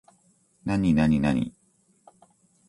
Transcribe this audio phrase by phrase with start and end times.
[0.65, 1.53] なになになに